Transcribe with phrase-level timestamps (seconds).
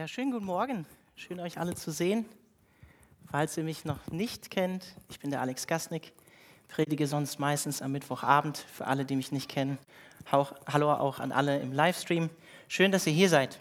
[0.00, 0.86] Ja, schönen guten Morgen.
[1.14, 2.24] Schön, euch alle zu sehen.
[3.30, 6.14] Falls ihr mich noch nicht kennt, ich bin der Alex Gasnick,
[6.68, 9.76] predige sonst meistens am Mittwochabend für alle, die mich nicht kennen.
[10.32, 12.30] Hallo auch an alle im Livestream.
[12.66, 13.60] Schön, dass ihr hier seid.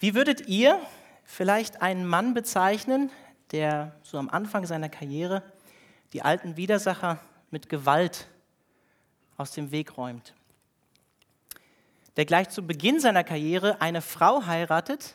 [0.00, 0.80] Wie würdet ihr
[1.22, 3.12] vielleicht einen Mann bezeichnen,
[3.52, 5.44] der so am Anfang seiner Karriere
[6.12, 7.20] die alten Widersacher
[7.52, 8.26] mit Gewalt
[9.36, 10.34] aus dem Weg räumt?
[12.18, 15.14] Der gleich zu Beginn seiner Karriere eine Frau heiratet,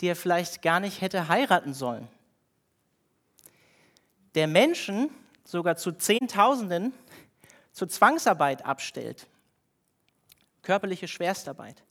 [0.00, 2.08] die er vielleicht gar nicht hätte heiraten sollen.
[4.34, 5.08] Der Menschen,
[5.44, 6.92] sogar zu Zehntausenden,
[7.70, 9.28] zur Zwangsarbeit abstellt,
[10.62, 11.84] körperliche Schwerstarbeit,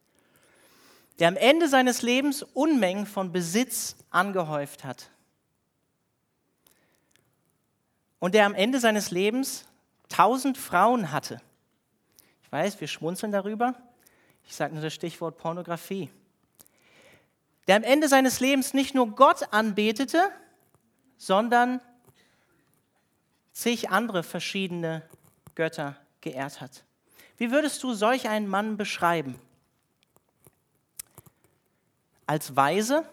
[1.20, 5.11] der am Ende seines Lebens Unmengen von Besitz angehäuft hat
[8.20, 9.63] und der am Ende seines Lebens
[10.09, 11.39] tausend Frauen hatte.
[12.44, 13.75] Ich weiß, wir schmunzeln darüber,
[14.48, 16.09] ich sage nur das Stichwort Pornografie.
[17.67, 20.31] Der am Ende seines Lebens nicht nur Gott anbetete,
[21.17, 21.81] sondern
[23.53, 25.02] zig andere verschiedene
[25.56, 26.84] Götter geehrt hat.
[27.38, 29.39] Wie würdest du solch einen Mann beschreiben?
[32.28, 33.08] Als Weise?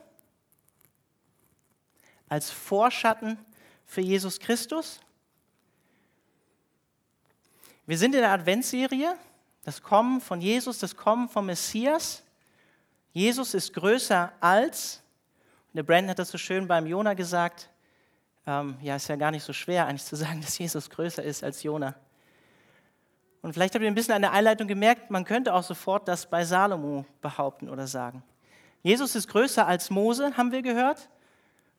[2.28, 3.38] Als Vorschatten
[3.86, 5.00] für Jesus Christus?
[7.86, 9.16] Wir sind in der Adventsserie
[9.64, 12.22] das Kommen von Jesus, das Kommen vom Messias.
[13.12, 15.02] Jesus ist größer als,
[15.68, 17.68] und der Brandon hat das so schön beim Jona gesagt,
[18.46, 21.44] ähm, ja, ist ja gar nicht so schwer eigentlich zu sagen, dass Jesus größer ist
[21.44, 21.94] als Jona.
[23.40, 26.28] Und vielleicht habt ihr ein bisschen an der Einleitung gemerkt, man könnte auch sofort das
[26.28, 28.22] bei Salomo behaupten oder sagen.
[28.82, 31.08] Jesus ist größer als Mose, haben wir gehört.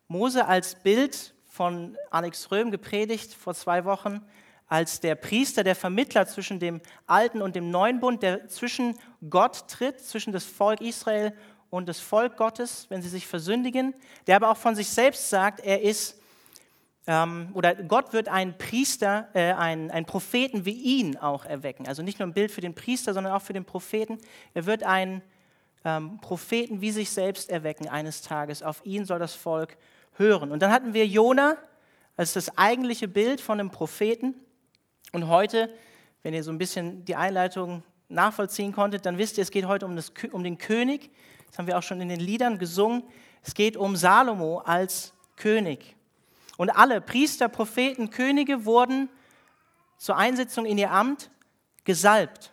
[0.07, 4.21] Mose als Bild von Alex Röhm gepredigt vor zwei Wochen
[4.73, 8.97] als der Priester, der Vermittler zwischen dem alten und dem neuen Bund, der zwischen
[9.29, 11.31] Gott tritt, zwischen das Volk Israel
[11.69, 13.93] und das Volk Gottes, wenn sie sich versündigen,
[14.25, 16.19] der aber auch von sich selbst sagt, er ist,
[17.05, 21.87] ähm, oder Gott wird einen Priester, äh, einen, einen Propheten wie ihn auch erwecken.
[21.87, 24.17] Also nicht nur ein Bild für den Priester, sondern auch für den Propheten.
[24.55, 25.21] Er wird einen
[25.85, 28.63] ähm, Propheten wie sich selbst erwecken eines Tages.
[28.63, 29.77] Auf ihn soll das Volk
[30.13, 30.51] hören.
[30.51, 31.57] Und dann hatten wir Jona
[32.17, 34.33] als das eigentliche Bild von einem Propheten.
[35.11, 35.69] Und heute,
[36.23, 39.85] wenn ihr so ein bisschen die Einleitung nachvollziehen konntet, dann wisst ihr, es geht heute
[39.85, 41.11] um, das, um den König.
[41.47, 43.03] Das haben wir auch schon in den Liedern gesungen.
[43.43, 45.95] Es geht um Salomo als König.
[46.57, 49.09] Und alle Priester, Propheten, Könige wurden
[49.97, 51.29] zur Einsetzung in ihr Amt
[51.83, 52.51] gesalbt.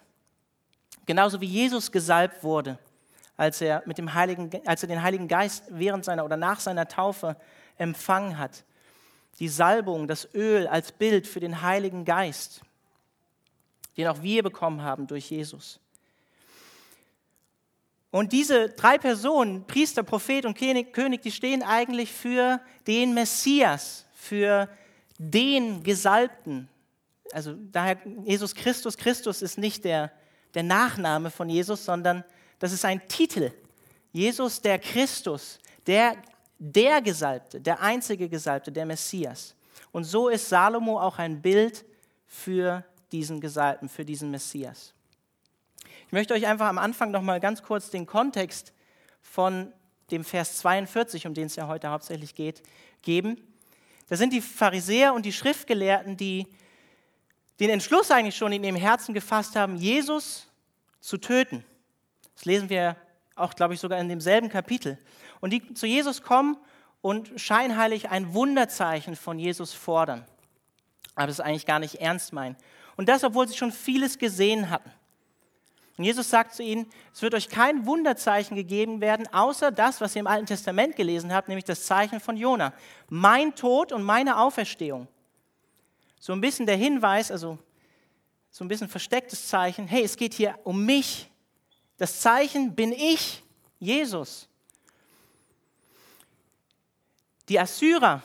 [1.06, 2.78] Genauso wie Jesus gesalbt wurde,
[3.37, 6.89] als er, mit dem Heiligen, als er den Heiligen Geist während seiner oder nach seiner
[6.89, 7.37] Taufe
[7.77, 8.65] empfangen hat
[9.39, 12.61] die Salbung, das Öl als Bild für den Heiligen Geist,
[13.97, 15.81] den auch wir bekommen haben durch Jesus.
[18.11, 24.69] Und diese drei Personen, Priester, Prophet und König, die stehen eigentlich für den Messias, für
[25.19, 26.69] den Gesalbten.
[27.33, 30.11] Also daher Jesus Christus, Christus ist nicht der,
[30.55, 32.25] der Nachname von Jesus, sondern
[32.59, 33.53] das ist ein Titel.
[34.13, 36.17] Jesus der Christus, der
[36.60, 39.56] der Gesalbte, der einzige Gesalbte, der Messias.
[39.93, 41.84] Und so ist Salomo auch ein Bild
[42.26, 44.93] für diesen Gesalbten, für diesen Messias.
[46.06, 48.72] Ich möchte euch einfach am Anfang noch mal ganz kurz den Kontext
[49.22, 49.72] von
[50.10, 52.62] dem Vers 42, um den es ja heute hauptsächlich geht,
[53.03, 53.41] geben.
[54.09, 56.47] Da sind die Pharisäer und die Schriftgelehrten, die
[57.59, 60.47] den Entschluss eigentlich schon in ihrem Herzen gefasst haben, Jesus
[61.00, 61.65] zu töten.
[62.34, 62.97] Das lesen wir
[63.34, 64.98] auch, glaube ich, sogar in demselben Kapitel
[65.41, 66.56] und die zu Jesus kommen
[67.03, 70.25] und scheinheilig ein Wunderzeichen von Jesus fordern,
[71.15, 72.56] aber es eigentlich gar nicht ernst meinen.
[72.97, 74.91] Und das, obwohl sie schon vieles gesehen hatten.
[75.97, 80.17] Und Jesus sagt zu ihnen, es wird euch kein Wunderzeichen gegeben werden, außer das, was
[80.17, 82.72] ihr im Alten Testament gelesen habt, nämlich das Zeichen von Jona.
[83.09, 85.09] Mein Tod und meine Auferstehung.
[86.19, 87.59] So ein bisschen der Hinweis, also
[88.51, 91.31] so ein bisschen verstecktes Zeichen, hey, es geht hier um mich.
[91.99, 93.43] Das Zeichen bin ich,
[93.78, 94.50] Jesus.
[97.51, 98.23] Die Assyrer,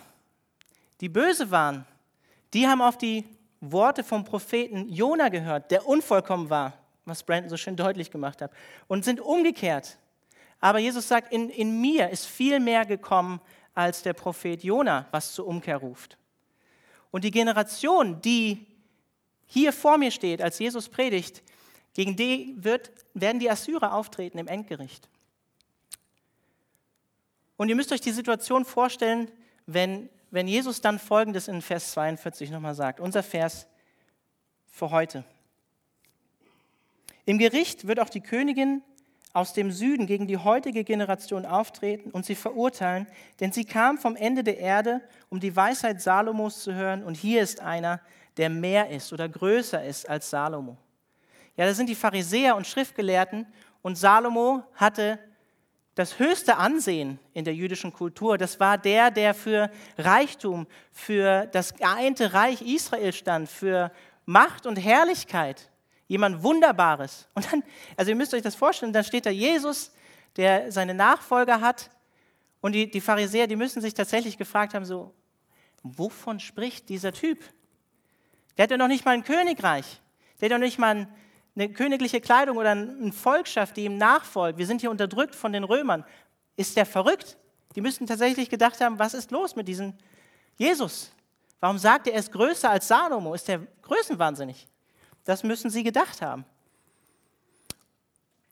[1.02, 1.86] die böse waren,
[2.54, 3.26] die haben auf die
[3.60, 6.74] Worte vom Propheten Jona gehört, der unvollkommen war,
[7.06, 8.52] was Brandon so schön deutlich gemacht hat,
[8.88, 9.98] und sind umgekehrt.
[10.60, 13.42] Aber Jesus sagt, in, in mir ist viel mehr gekommen
[13.74, 16.20] als der Prophet Jona, was zur Umkehr ruft.
[17.10, 18.68] Und die Generation, die
[19.48, 21.42] hier vor mir steht, als Jesus predigt,
[21.96, 25.10] gegen die wird, werden die Assyrer auftreten im Endgericht.
[27.58, 29.32] Und ihr müsst euch die Situation vorstellen,
[29.66, 33.00] wenn, wenn Jesus dann Folgendes in Vers 42 nochmal sagt.
[33.00, 33.68] Unser Vers
[34.70, 35.24] für heute.
[37.26, 38.84] Im Gericht wird auch die Königin
[39.34, 43.06] aus dem Süden gegen die heutige Generation auftreten und sie verurteilen,
[43.40, 47.42] denn sie kam vom Ende der Erde, um die Weisheit Salomos zu hören, und hier
[47.42, 48.00] ist einer,
[48.38, 50.78] der mehr ist oder größer ist als Salomo.
[51.58, 53.46] Ja, das sind die Pharisäer und Schriftgelehrten,
[53.82, 55.20] und Salomo hatte
[55.96, 58.38] das höchste Ansehen in der jüdischen Kultur.
[58.38, 63.92] Das war der, der für Reichtum, für das geeinte Reich Israel stand, für
[64.26, 65.72] Macht und Herrlichkeit.
[66.08, 67.28] Jemand Wunderbares.
[67.34, 67.64] Und dann,
[67.96, 69.92] also ihr müsst euch das vorstellen, dann steht da Jesus,
[70.36, 71.90] der seine Nachfolger hat.
[72.62, 75.14] Und die, die Pharisäer, die müssen sich tatsächlich gefragt haben, so,
[75.82, 77.40] wovon spricht dieser Typ?
[78.58, 80.02] Der hat ja noch nicht mal ein Königreich.
[80.40, 81.08] Der hat ja noch nicht mal
[81.56, 84.58] eine königliche Kleidung oder eine Volkschaft, die ihm nachfolgt.
[84.58, 86.04] Wir sind hier unterdrückt von den Römern.
[86.58, 87.38] Ist der verrückt?
[87.76, 89.94] Die müssten tatsächlich gedacht haben, was ist los mit diesem
[90.58, 91.12] Jesus?
[91.60, 93.34] Warum sagt er, er ist größer als Salomo?
[93.34, 94.68] Ist der größenwahnsinnig?
[95.24, 96.46] Das müssen sie gedacht haben.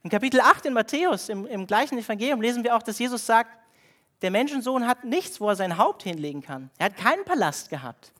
[0.02, 3.50] In Kapitel 8 in Matthäus, im, im gleichen Evangelium, lesen wir auch, dass Jesus sagt,
[4.20, 6.70] der Menschensohn hat nichts, wo er sein Haupt hinlegen kann.
[6.78, 8.12] Er hat keinen Palast gehabt,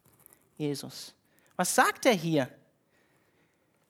[0.56, 1.14] Jesus.
[1.56, 2.48] Was sagt er hier?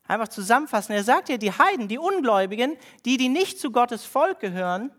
[0.07, 0.95] Einfach zusammenfassen.
[0.95, 4.91] Er sagt hier, die Heiden, die Ungläubigen, die, die nicht zu Gottes Volk gehören,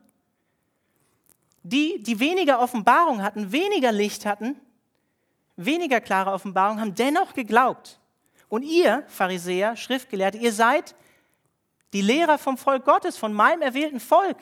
[1.63, 4.59] die, die weniger Offenbarung hatten, weniger Licht hatten,
[5.55, 7.99] weniger klare Offenbarung, haben dennoch geglaubt.
[8.49, 10.95] Und ihr, Pharisäer, Schriftgelehrte, ihr seid
[11.93, 14.37] die Lehrer vom Volk Gottes, von meinem erwählten Volk.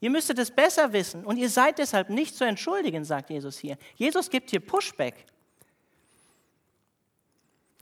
[0.00, 3.76] Ihr müsstet es besser wissen und ihr seid deshalb nicht zu entschuldigen, sagt Jesus hier.
[3.94, 5.26] Jesus gibt hier Pushback.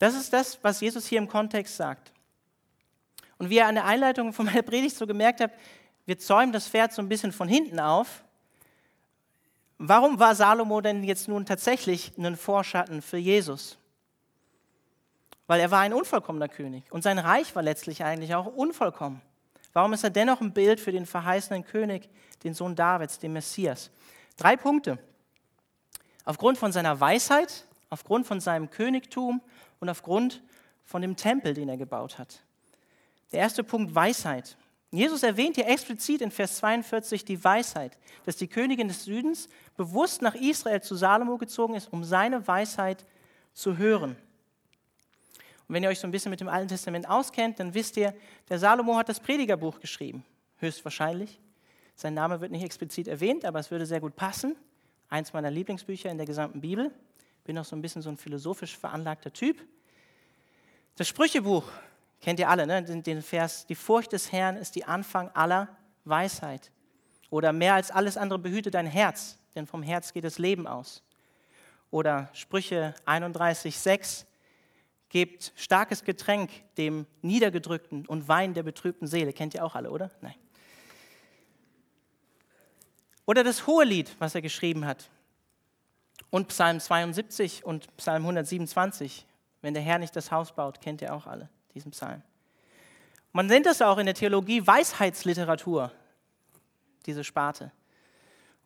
[0.01, 2.11] Das ist das, was Jesus hier im Kontext sagt.
[3.39, 5.55] Und wie ihr an der Einleitung von meiner Predigt so gemerkt habt,
[6.07, 8.25] wir zäumen das Pferd so ein bisschen von hinten auf.
[9.79, 13.79] Warum war Salomo denn jetzt nun tatsächlich ein Vorschatten für Jesus?
[15.47, 19.21] Weil er war ein unvollkommener König und sein Reich war letztlich eigentlich auch unvollkommen.
[19.75, 22.09] Warum ist er dennoch ein Bild für den verheißenen König,
[22.43, 23.91] den Sohn Davids, den Messias?
[24.39, 24.99] Drei Punkte.
[26.25, 29.43] Aufgrund von seiner Weisheit, aufgrund von seinem Königtum
[29.81, 30.43] und aufgrund
[30.85, 32.41] von dem Tempel, den er gebaut hat.
[33.33, 34.57] Der erste Punkt, Weisheit.
[34.93, 40.21] Jesus erwähnt hier explizit in Vers 42 die Weisheit, dass die Königin des Südens bewusst
[40.21, 43.07] nach Israel zu Salomo gezogen ist, um seine Weisheit
[43.55, 44.17] zu hören.
[45.69, 48.13] Und wenn ihr euch so ein bisschen mit dem Alten Testament auskennt, dann wisst ihr,
[48.49, 50.25] der Salomo hat das Predigerbuch geschrieben,
[50.59, 51.39] höchstwahrscheinlich.
[51.95, 54.57] Sein Name wird nicht explizit erwähnt, aber es würde sehr gut passen.
[55.09, 56.91] Eins meiner Lieblingsbücher in der gesamten Bibel
[57.51, 59.61] bin auch so ein bisschen so ein philosophisch veranlagter Typ.
[60.95, 61.65] Das Sprüchebuch
[62.21, 62.81] kennt ihr alle, ne?
[62.81, 66.71] den, den Vers, die Furcht des Herrn ist die Anfang aller Weisheit.
[67.29, 71.03] Oder mehr als alles andere behüte dein Herz, denn vom Herz geht das Leben aus.
[71.91, 74.27] Oder Sprüche 31, 6,
[75.09, 79.33] gebt starkes Getränk dem Niedergedrückten und Wein der betrübten Seele.
[79.33, 80.13] Kennt ihr auch alle, oder?
[80.21, 80.37] Nein.
[83.27, 85.11] Oder das Hohelied, was er geschrieben hat.
[86.29, 89.27] Und Psalm 72 und Psalm 127.
[89.63, 92.23] Wenn der Herr nicht das Haus baut, kennt ihr auch alle diesen Psalm.
[93.33, 95.93] Man nennt das auch in der Theologie Weisheitsliteratur,
[97.07, 97.71] diese Sparte.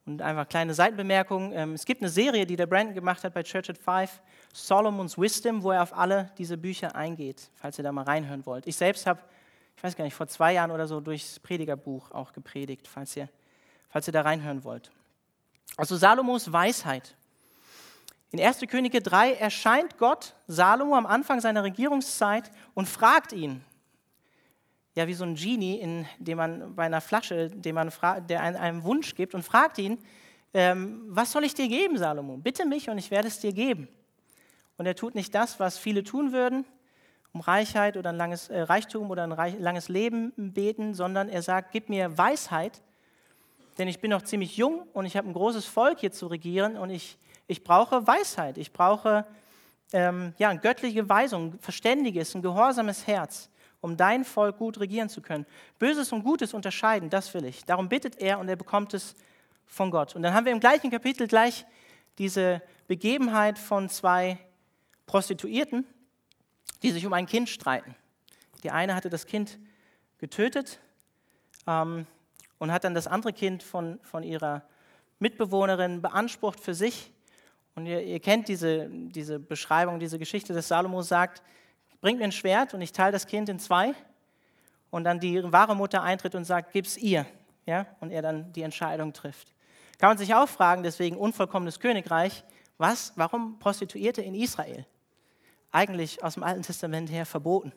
[0.06, 1.52] Und einfach kleine Seitenbemerkung.
[1.52, 4.20] Ähm, es gibt eine Serie, die der Brandon gemacht hat bei Church at Five,
[4.52, 8.66] Solomon's Wisdom, wo er auf alle diese Bücher eingeht, falls ihr da mal reinhören wollt.
[8.66, 9.20] Ich selbst habe,
[9.76, 13.30] ich weiß gar nicht, vor zwei Jahren oder so durchs Predigerbuch auch gepredigt, falls ihr,
[13.88, 14.90] falls ihr da reinhören wollt.
[15.76, 17.16] Also Salomos Weisheit.
[18.34, 18.62] In 1.
[18.68, 23.64] Könige 3 erscheint Gott Salomo am Anfang seiner Regierungszeit und fragt ihn,
[24.96, 27.92] ja wie so ein Genie, in dem man bei einer Flasche, dem man
[28.28, 29.98] der einem, Wunsch gibt und fragt ihn,
[30.52, 32.36] ähm, was soll ich dir geben, Salomo?
[32.36, 33.86] Bitte mich und ich werde es dir geben.
[34.78, 36.64] Und er tut nicht das, was viele tun würden,
[37.32, 41.42] um Reichheit oder ein langes äh, Reichtum oder ein reich, langes Leben beten, sondern er
[41.42, 42.82] sagt, gib mir Weisheit,
[43.78, 46.76] denn ich bin noch ziemlich jung und ich habe ein großes Volk hier zu regieren
[46.76, 49.26] und ich ich brauche Weisheit, ich brauche
[49.92, 53.48] ähm, ja, göttliche Weisung, ein verständiges, ein gehorsames Herz,
[53.80, 55.46] um dein Volk gut regieren zu können.
[55.78, 57.64] Böses und Gutes unterscheiden, das will ich.
[57.64, 59.14] Darum bittet er und er bekommt es
[59.66, 60.16] von Gott.
[60.16, 61.66] Und dann haben wir im gleichen Kapitel gleich
[62.18, 64.38] diese Begebenheit von zwei
[65.06, 65.86] Prostituierten,
[66.82, 67.94] die sich um ein Kind streiten.
[68.62, 69.58] Die eine hatte das Kind
[70.18, 70.80] getötet
[71.66, 72.06] ähm,
[72.58, 74.62] und hat dann das andere Kind von, von ihrer
[75.18, 77.12] Mitbewohnerin beansprucht für sich.
[77.74, 81.42] Und ihr, ihr kennt diese, diese Beschreibung, diese Geschichte, dass Salomo sagt,
[82.00, 83.94] bringt mir ein Schwert und ich teile das Kind in zwei.
[84.90, 87.26] Und dann die wahre Mutter eintritt und sagt, gib's ihr.
[87.66, 87.86] Ja?
[88.00, 89.52] Und er dann die Entscheidung trifft.
[89.98, 92.44] Kann man sich auch fragen, deswegen unvollkommenes Königreich,
[92.78, 94.86] was, warum Prostituierte in Israel?
[95.72, 97.72] Eigentlich aus dem Alten Testament her verboten.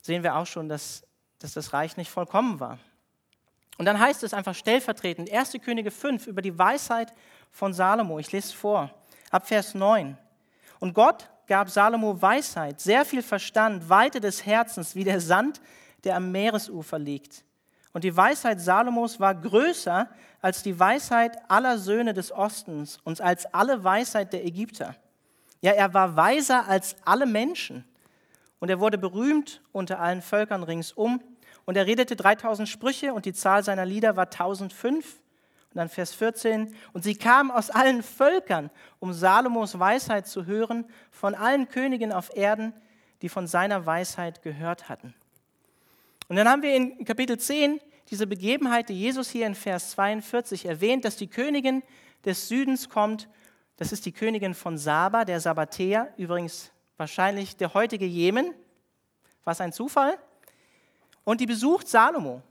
[0.00, 1.04] Sehen wir auch schon, dass
[1.44, 2.78] dass das Reich nicht vollkommen war.
[3.78, 5.52] Und dann heißt es einfach stellvertretend, 1.
[5.64, 7.12] Könige 5 über die Weisheit
[7.50, 8.18] von Salomo.
[8.18, 8.90] Ich lese es vor,
[9.30, 10.16] ab Vers 9.
[10.80, 15.60] Und Gott gab Salomo Weisheit, sehr viel Verstand, Weite des Herzens, wie der Sand,
[16.04, 17.44] der am Meeresufer liegt.
[17.94, 20.08] Und die Weisheit Salomos war größer
[20.40, 24.96] als die Weisheit aller Söhne des Ostens und als alle Weisheit der Ägypter.
[25.60, 27.84] Ja, er war weiser als alle Menschen.
[28.58, 31.22] Und er wurde berühmt unter allen Völkern ringsum.
[31.64, 35.20] Und er redete 3000 Sprüche und die Zahl seiner Lieder war 1005.
[35.70, 36.74] Und dann Vers 14.
[36.92, 42.36] Und sie kamen aus allen Völkern, um Salomos Weisheit zu hören, von allen Königen auf
[42.36, 42.72] Erden,
[43.22, 45.14] die von seiner Weisheit gehört hatten.
[46.28, 47.80] Und dann haben wir in Kapitel 10
[48.10, 51.82] diese Begebenheit, die Jesus hier in Vers 42 erwähnt, dass die Königin
[52.24, 53.28] des Südens kommt.
[53.76, 58.54] Das ist die Königin von Saba, der Sabatea, übrigens wahrscheinlich der heutige Jemen.
[59.44, 60.18] Was ein Zufall.
[61.24, 62.42] Und die besucht Salomo.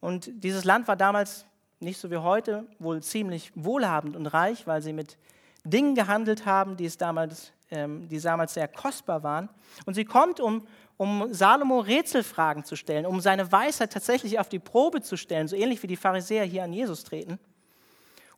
[0.00, 1.46] Und dieses Land war damals
[1.80, 5.16] nicht so wie heute, wohl ziemlich wohlhabend und reich, weil sie mit
[5.64, 9.48] Dingen gehandelt haben, die, es damals, ähm, die damals sehr kostbar waren.
[9.86, 14.58] Und sie kommt, um, um Salomo Rätselfragen zu stellen, um seine Weisheit tatsächlich auf die
[14.58, 17.38] Probe zu stellen, so ähnlich wie die Pharisäer hier an Jesus treten,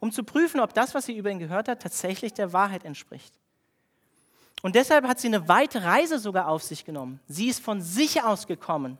[0.01, 3.35] um zu prüfen, ob das, was sie über ihn gehört hat, tatsächlich der Wahrheit entspricht.
[4.63, 7.21] Und deshalb hat sie eine weite Reise sogar auf sich genommen.
[7.29, 8.97] Sie ist von sich aus gekommen,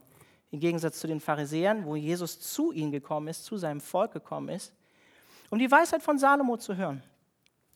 [0.55, 4.51] im Gegensatz zu den Pharisäern, wo Jesus zu ihnen gekommen ist, zu seinem Volk gekommen
[4.51, 4.73] ist,
[5.51, 7.03] um die Weisheit von Salomo zu hören.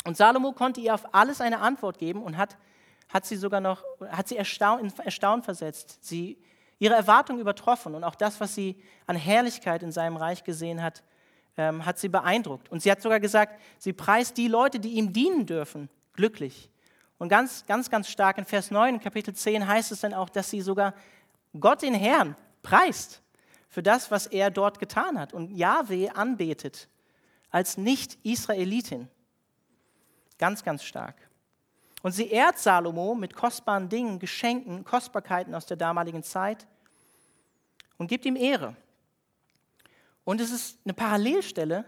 [0.05, 2.57] Und Salomo konnte ihr auf alles eine Antwort geben und hat,
[3.09, 6.39] hat sie sogar noch, hat sie erstaunt, erstaunt versetzt, sie
[6.79, 11.03] ihre Erwartungen übertroffen und auch das, was sie an Herrlichkeit in seinem Reich gesehen hat,
[11.57, 12.69] ähm, hat sie beeindruckt.
[12.69, 16.71] Und sie hat sogar gesagt, sie preist die Leute, die ihm dienen dürfen, glücklich.
[17.19, 20.49] Und ganz, ganz, ganz stark in Vers 9, Kapitel 10 heißt es dann auch, dass
[20.49, 20.95] sie sogar
[21.59, 23.23] Gott den Herrn preist
[23.69, 26.89] für das, was er dort getan hat und Yahweh anbetet
[27.51, 29.09] als Nicht-Israelitin.
[30.39, 31.17] Ganz, ganz stark.
[32.03, 36.67] Und sie ehrt Salomo mit kostbaren Dingen, Geschenken, Kostbarkeiten aus der damaligen Zeit
[37.97, 38.77] und gibt ihm Ehre.
[40.25, 41.85] Und es ist eine Parallelstelle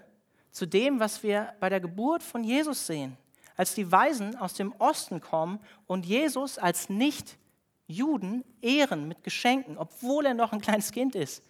[0.51, 3.17] zu dem, was wir bei der Geburt von Jesus sehen
[3.61, 6.89] als die Weisen aus dem Osten kommen und Jesus als
[7.91, 11.43] Nicht-Juden ehren mit Geschenken, obwohl er noch ein kleines Kind ist,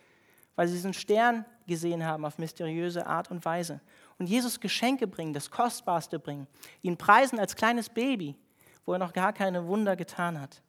[0.57, 3.81] weil sie diesen Stern gesehen haben auf mysteriöse Art und Weise.
[4.19, 6.47] Und Jesus Geschenke bringen, das Kostbarste bringen,
[6.83, 8.37] ihn preisen als kleines Baby,
[8.85, 10.63] wo er noch gar keine Wunder getan hat.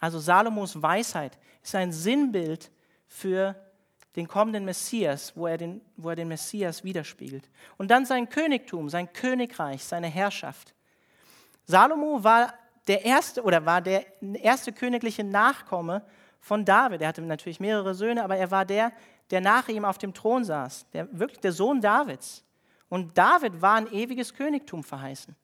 [0.00, 2.70] Also Salomos Weisheit ist ein Sinnbild
[3.06, 3.54] für
[4.16, 7.48] den kommenden Messias, wo er den, wo er den Messias widerspiegelt.
[7.76, 10.74] Und dann sein Königtum, sein Königreich, seine Herrschaft.
[11.66, 12.54] Salomo war
[12.90, 16.02] der erste oder war der erste königliche Nachkomme
[16.40, 17.00] von David.
[17.00, 18.90] Er hatte natürlich mehrere Söhne, aber er war der,
[19.30, 22.44] der nach ihm auf dem Thron saß, der, wirklich der Sohn Davids.
[22.88, 25.36] Und David war ein ewiges Königtum verheißen.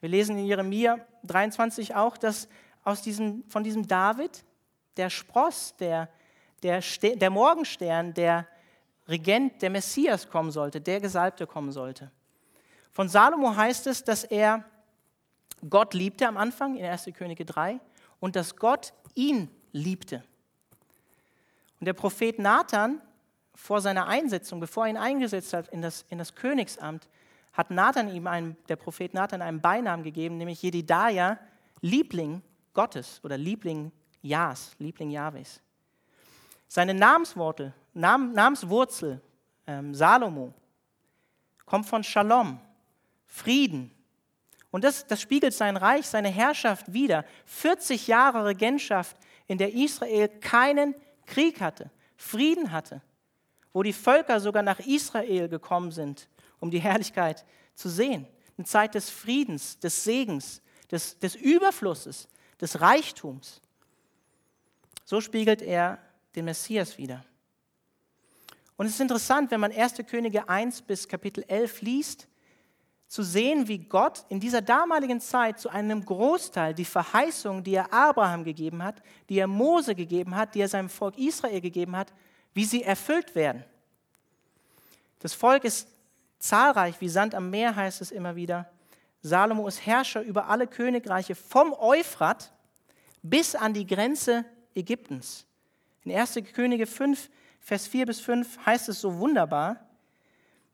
[0.00, 2.48] Wir lesen in Jeremia 23 auch, dass
[2.82, 4.44] aus diesem, von diesem David
[4.96, 6.08] der Spross, der,
[6.64, 8.48] der, der Morgenstern, der
[9.06, 12.10] Regent, der Messias kommen sollte, der Gesalbte kommen sollte.
[12.90, 14.64] Von Salomo heißt es, dass er
[15.68, 17.10] Gott liebte am Anfang in 1.
[17.14, 17.80] Könige 3
[18.18, 20.24] und dass Gott ihn liebte.
[21.78, 23.00] Und der Prophet Nathan
[23.54, 27.08] vor seiner Einsetzung, bevor er ihn eingesetzt hat in das, in das Königsamt,
[27.52, 31.38] hat Nathan ihm einen, der Prophet Nathan einen Beinamen gegeben, nämlich Jedidaja,
[31.80, 35.60] Liebling Gottes oder Liebling Jas, Liebling Jahwes.
[36.68, 39.20] Seine Namensworte, Nam, Namenswurzel,
[39.66, 40.54] ähm, Salomo,
[41.66, 42.60] kommt von Shalom,
[43.26, 43.90] Frieden.
[44.70, 47.24] Und das, das spiegelt sein Reich, seine Herrschaft wider.
[47.46, 50.94] 40 Jahre Regentschaft, in der Israel keinen
[51.26, 53.02] Krieg hatte, Frieden hatte,
[53.72, 56.28] wo die Völker sogar nach Israel gekommen sind,
[56.60, 58.26] um die Herrlichkeit zu sehen.
[58.56, 62.28] Eine Zeit des Friedens, des Segens, des, des Überflusses,
[62.60, 63.60] des Reichtums.
[65.04, 65.98] So spiegelt er
[66.36, 67.24] den Messias wieder.
[68.76, 69.94] Und es ist interessant, wenn man 1.
[70.06, 72.28] Könige 1 bis Kapitel 11 liest,
[73.10, 77.92] zu sehen, wie Gott in dieser damaligen Zeit zu einem Großteil die Verheißung, die er
[77.92, 82.12] Abraham gegeben hat, die er Mose gegeben hat, die er seinem Volk Israel gegeben hat,
[82.54, 83.64] wie sie erfüllt werden.
[85.18, 85.88] Das Volk ist
[86.38, 88.70] zahlreich, wie Sand am Meer heißt es immer wieder.
[89.22, 92.52] Salomo ist Herrscher über alle Königreiche vom Euphrat
[93.22, 95.46] bis an die Grenze Ägyptens.
[96.04, 96.38] In 1.
[96.54, 99.89] Könige 5, Vers 4 bis 5 heißt es so wunderbar,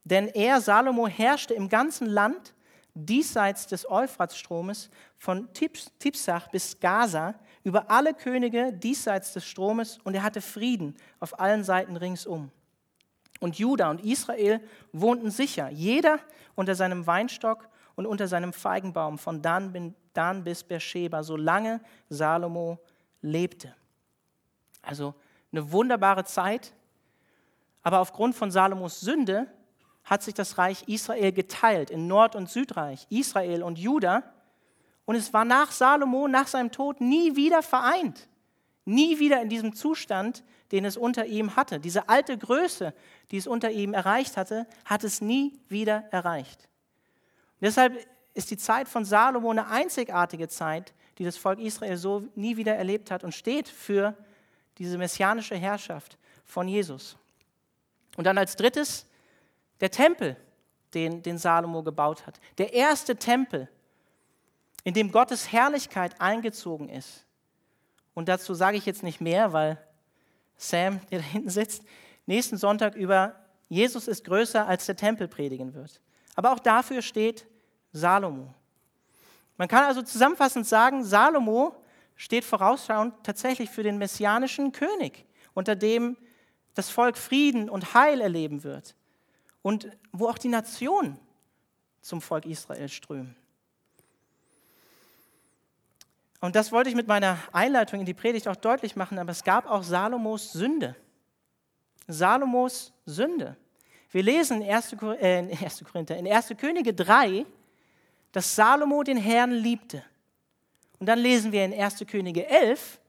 [0.06, 2.54] denn er, Salomo, herrschte im ganzen Land
[2.94, 7.34] diesseits des Euphratstromes von Tipsach bis Gaza
[7.64, 12.52] über alle Könige diesseits des Stromes und er hatte Frieden auf allen Seiten ringsum.
[13.40, 14.60] Und Juda und Israel
[14.92, 16.20] wohnten sicher, jeder
[16.54, 22.78] unter seinem Weinstock und unter seinem Feigenbaum von Dan, Dan bis Beersheba, solange Salomo
[23.22, 23.75] lebte.
[24.82, 25.14] Also
[25.50, 26.72] eine wunderbare Zeit,
[27.82, 29.48] aber aufgrund von Salomos Sünde
[30.06, 34.22] hat sich das Reich Israel geteilt in Nord- und Südreich, Israel und Juda.
[35.04, 38.28] Und es war nach Salomo, nach seinem Tod, nie wieder vereint.
[38.84, 41.80] Nie wieder in diesem Zustand, den es unter ihm hatte.
[41.80, 42.94] Diese alte Größe,
[43.32, 46.68] die es unter ihm erreicht hatte, hat es nie wieder erreicht.
[47.60, 52.28] Und deshalb ist die Zeit von Salomo eine einzigartige Zeit, die das Volk Israel so
[52.36, 54.14] nie wieder erlebt hat und steht für
[54.78, 57.16] diese messianische Herrschaft von Jesus.
[58.16, 59.06] Und dann als drittes
[59.80, 60.37] der Tempel,
[60.95, 62.40] den, den Salomo gebaut hat.
[62.59, 63.68] Der erste Tempel,
[64.85, 67.25] in dem Gottes Herrlichkeit eingezogen ist.
[68.14, 69.78] Und dazu sage ich jetzt nicht mehr, weil
[70.56, 71.83] Sam, der da hinten sitzt,
[72.25, 73.35] nächsten Sonntag über
[73.68, 76.00] Jesus ist größer als der Tempel predigen wird.
[76.35, 77.47] Aber auch dafür steht
[77.92, 78.54] Salomo.
[79.56, 81.75] Man kann also zusammenfassend sagen, Salomo
[82.14, 86.16] steht vorausschauend tatsächlich für den messianischen König, unter dem
[86.75, 88.95] das Volk Frieden und Heil erleben wird
[89.66, 91.18] und wo auch die Nationen
[92.00, 93.35] zum Volk Israel strömen.
[96.40, 99.42] Und das wollte ich mit meiner Einleitung in die Predigt auch deutlich machen, aber es
[99.42, 100.94] gab auch Salomos Sünde.
[102.06, 103.56] Salomos Sünde.
[104.12, 104.92] Wir lesen in 1.
[105.20, 105.82] Äh, in 1.
[105.90, 106.54] Korinther, in 1.
[106.56, 107.44] Könige 3,
[108.30, 110.04] dass Salomo den Herrn liebte.
[111.00, 112.04] Und dann lesen wir in 1.
[112.06, 113.00] Könige 11,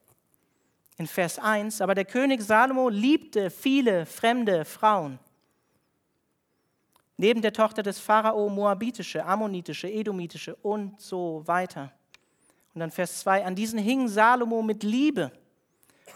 [0.97, 5.19] in Vers 1, aber der König Salomo liebte viele fremde Frauen
[7.17, 11.91] Neben der Tochter des Pharao moabitische, ammonitische, edomitische und so weiter.
[12.73, 15.31] Und dann Vers 2, an diesen hing Salomo mit Liebe.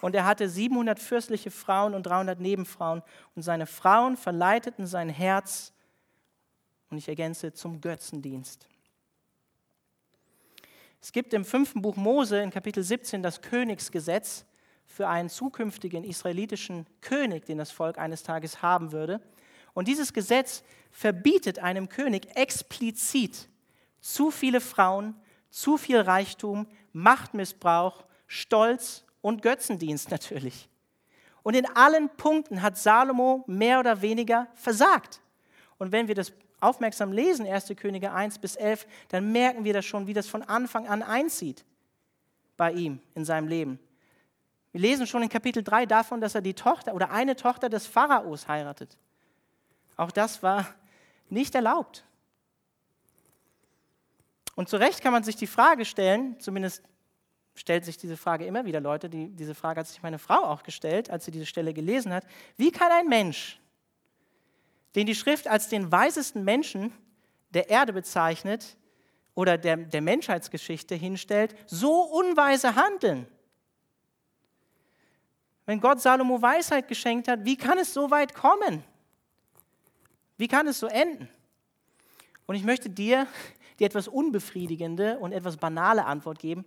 [0.01, 3.01] Und er hatte 700 fürstliche Frauen und 300 Nebenfrauen.
[3.35, 5.73] Und seine Frauen verleiteten sein Herz,
[6.91, 8.67] und ich ergänze, zum Götzendienst.
[11.01, 14.45] Es gibt im fünften Buch Mose in Kapitel 17 das Königsgesetz
[14.85, 19.19] für einen zukünftigen israelitischen König, den das Volk eines Tages haben würde.
[19.73, 23.47] Und dieses Gesetz verbietet einem König explizit
[23.99, 25.15] zu viele Frauen,
[25.49, 30.69] zu viel Reichtum, Machtmissbrauch, Stolz und Götzendienst natürlich.
[31.43, 35.21] Und in allen Punkten hat Salomo mehr oder weniger versagt.
[35.77, 37.73] Und wenn wir das aufmerksam lesen, 1.
[37.75, 41.65] Könige 1 bis 11, dann merken wir das schon, wie das von Anfang an einzieht
[42.57, 43.79] bei ihm in seinem Leben.
[44.71, 47.87] Wir lesen schon in Kapitel 3 davon, dass er die Tochter oder eine Tochter des
[47.87, 48.97] Pharaos heiratet.
[50.01, 50.65] Auch das war
[51.29, 52.03] nicht erlaubt.
[54.55, 56.81] Und zu Recht kann man sich die Frage stellen, zumindest
[57.53, 60.63] stellt sich diese Frage immer wieder Leute, die, diese Frage hat sich meine Frau auch
[60.63, 62.25] gestellt, als sie diese Stelle gelesen hat,
[62.57, 63.61] wie kann ein Mensch,
[64.95, 66.91] den die Schrift als den weisesten Menschen
[67.51, 68.77] der Erde bezeichnet
[69.35, 73.27] oder der, der Menschheitsgeschichte hinstellt, so unweise handeln?
[75.67, 78.83] Wenn Gott Salomo Weisheit geschenkt hat, wie kann es so weit kommen?
[80.41, 81.29] Wie kann es so enden?
[82.47, 83.27] Und ich möchte dir
[83.79, 86.65] die etwas unbefriedigende und etwas banale Antwort geben.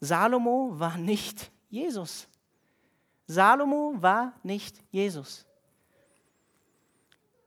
[0.00, 2.26] Salomo war nicht Jesus.
[3.26, 5.44] Salomo war nicht Jesus.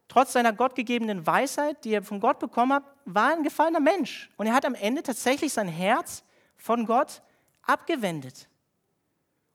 [0.08, 4.30] Trotz seiner gottgegebenen Weisheit, die er von Gott bekommen hat, war er ein gefallener Mensch.
[4.38, 6.24] Und er hat am Ende tatsächlich sein Herz
[6.56, 7.24] von Gott
[7.64, 8.48] abgewendet.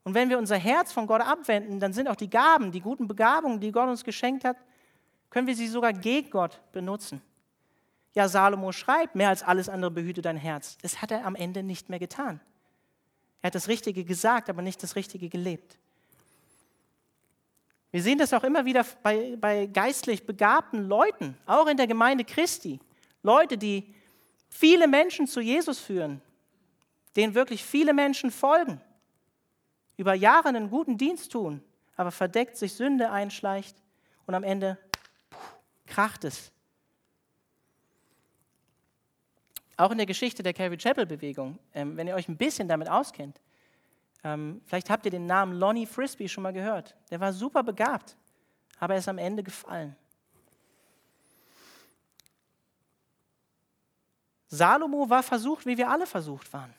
[0.02, 3.06] Und wenn wir unser Herz von Gott abwenden, dann sind auch die Gaben, die guten
[3.06, 4.56] Begabungen, die Gott uns geschenkt hat,
[5.32, 7.22] können wir sie sogar gegen Gott benutzen.
[8.14, 10.76] Ja, Salomo schreibt, mehr als alles andere behüte dein Herz.
[10.82, 12.38] Das hat er am Ende nicht mehr getan.
[13.40, 15.78] Er hat das Richtige gesagt, aber nicht das Richtige gelebt.
[17.92, 22.24] Wir sehen das auch immer wieder bei, bei geistlich begabten Leuten, auch in der Gemeinde
[22.24, 22.78] Christi.
[23.22, 23.94] Leute, die
[24.50, 26.20] viele Menschen zu Jesus führen,
[27.16, 28.82] denen wirklich viele Menschen folgen,
[29.96, 31.62] über Jahre einen guten Dienst tun,
[31.96, 33.76] aber verdeckt sich Sünde einschleicht
[34.26, 34.76] und am Ende
[35.92, 36.50] kracht es.
[39.76, 42.88] Auch in der Geschichte der Calvary Chapel Bewegung, ähm, wenn ihr euch ein bisschen damit
[42.88, 43.40] auskennt,
[44.24, 46.94] ähm, vielleicht habt ihr den Namen Lonnie Frisbee schon mal gehört.
[47.10, 48.16] Der war super begabt,
[48.78, 49.96] aber er ist am Ende gefallen.
[54.48, 56.72] Salomo war versucht, wie wir alle versucht waren.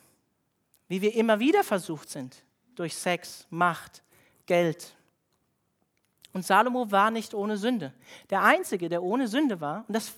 [0.88, 2.44] Wie wir immer wieder versucht sind.
[2.76, 4.02] Durch Sex, Macht,
[4.46, 4.94] Geld,
[6.34, 7.94] und Salomo war nicht ohne Sünde.
[8.28, 10.12] Der Einzige, der ohne Sünde war, und das,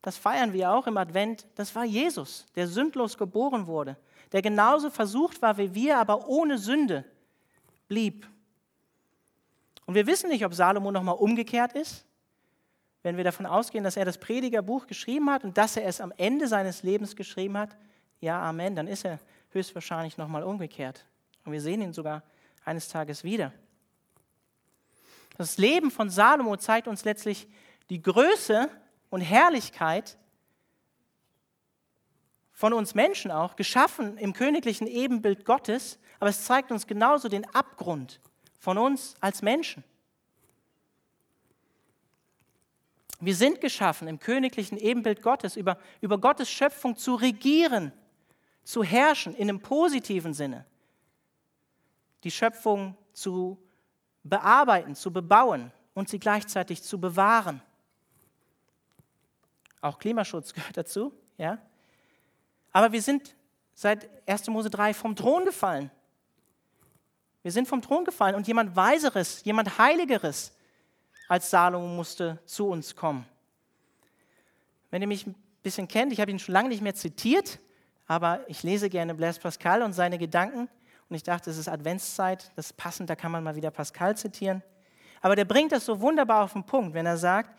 [0.00, 3.96] das feiern wir auch im Advent, das war Jesus, der sündlos geboren wurde,
[4.32, 7.04] der genauso versucht war wie wir, aber ohne Sünde
[7.86, 8.26] blieb.
[9.84, 12.06] Und wir wissen nicht, ob Salomo nochmal umgekehrt ist,
[13.02, 16.14] wenn wir davon ausgehen, dass er das Predigerbuch geschrieben hat und dass er es am
[16.16, 17.76] Ende seines Lebens geschrieben hat.
[18.20, 19.18] Ja, Amen, dann ist er
[19.50, 21.04] höchstwahrscheinlich nochmal umgekehrt.
[21.44, 22.22] Und wir sehen ihn sogar
[22.64, 23.52] eines Tages wieder.
[25.36, 27.48] Das Leben von Salomo zeigt uns letztlich
[27.90, 28.68] die Größe
[29.10, 30.18] und Herrlichkeit
[32.52, 37.44] von uns Menschen auch, geschaffen im königlichen Ebenbild Gottes, aber es zeigt uns genauso den
[37.54, 38.20] Abgrund
[38.58, 39.82] von uns als Menschen.
[43.20, 47.92] Wir sind geschaffen im königlichen Ebenbild Gottes, über, über Gottes Schöpfung zu regieren,
[48.64, 50.66] zu herrschen in einem positiven Sinne.
[52.24, 53.58] Die Schöpfung zu
[54.24, 57.60] bearbeiten, zu bebauen und sie gleichzeitig zu bewahren.
[59.80, 61.58] Auch Klimaschutz gehört dazu, ja.
[62.72, 63.34] Aber wir sind
[63.74, 64.48] seit 1.
[64.48, 65.90] Mose 3 vom Thron gefallen.
[67.42, 70.52] Wir sind vom Thron gefallen und jemand Weiseres, jemand Heiligeres
[71.28, 73.26] als Salomo musste zu uns kommen.
[74.90, 77.58] Wenn ihr mich ein bisschen kennt, ich habe ihn schon lange nicht mehr zitiert,
[78.06, 80.68] aber ich lese gerne Blaise Pascal und seine Gedanken.
[81.12, 84.16] Und ich dachte, es ist Adventszeit, das ist passend, da kann man mal wieder Pascal
[84.16, 84.62] zitieren.
[85.20, 87.54] Aber der bringt das so wunderbar auf den Punkt, wenn er sagt,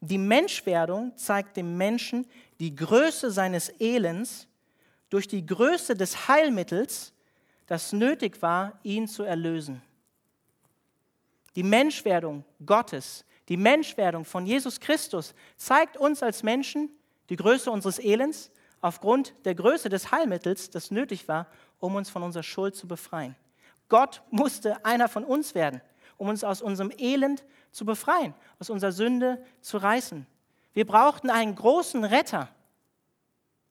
[0.00, 2.26] die Menschwerdung zeigt dem Menschen
[2.58, 4.48] die Größe seines Elends
[5.08, 7.12] durch die Größe des Heilmittels,
[7.68, 9.80] das nötig war, ihn zu erlösen.
[11.54, 16.90] Die Menschwerdung Gottes, die Menschwerdung von Jesus Christus zeigt uns als Menschen
[17.28, 21.46] die Größe unseres Elends aufgrund der Größe des Heilmittels, das nötig war,
[21.78, 23.36] um uns von unserer Schuld zu befreien.
[23.88, 25.80] Gott musste einer von uns werden,
[26.16, 30.26] um uns aus unserem Elend zu befreien, aus unserer Sünde zu reißen.
[30.72, 32.48] Wir brauchten einen großen Retter,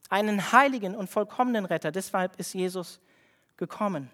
[0.10, 1.92] einen heiligen und vollkommenen Retter.
[1.92, 3.00] Deshalb ist Jesus
[3.58, 4.10] gekommen.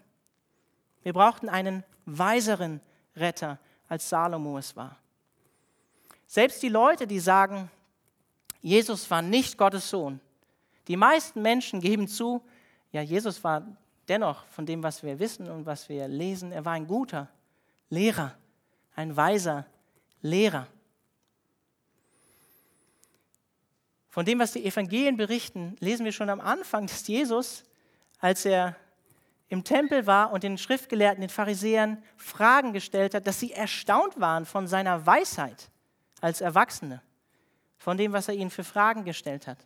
[1.04, 2.82] Wir brauchten einen weiseren
[3.15, 4.97] Retter, als Salomo es war.
[6.27, 7.69] Selbst die Leute, die sagen,
[8.62, 10.21] Jesus war nicht Gottes Sohn,
[10.88, 12.41] die meisten Menschen geben zu,
[12.91, 13.65] ja, Jesus war
[14.08, 17.30] dennoch von dem, was wir wissen und was wir lesen, er war ein guter
[17.90, 18.36] Lehrer,
[18.96, 19.66] ein weiser
[20.22, 20.68] Lehrer.
[24.10, 27.64] Von dem, was die Evangelien berichten, lesen wir schon am Anfang, dass Jesus,
[28.20, 28.76] als er
[29.48, 34.46] im Tempel war und den Schriftgelehrten, den Pharisäern Fragen gestellt hat, dass sie erstaunt waren
[34.46, 35.70] von seiner Weisheit
[36.22, 37.02] als Erwachsene,
[37.78, 39.66] von dem, was er ihnen für Fragen gestellt hat.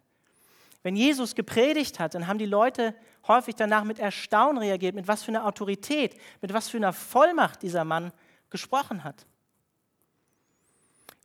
[0.86, 2.94] Wenn Jesus gepredigt hat, dann haben die Leute
[3.28, 7.64] häufig danach mit Erstaunen reagiert, mit was für einer Autorität, mit was für einer Vollmacht
[7.64, 8.12] dieser Mann
[8.52, 9.26] gesprochen hat.